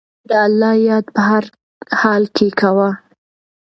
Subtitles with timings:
[0.29, 1.43] د الله یاد په هر
[1.99, 2.89] حال کې کوه.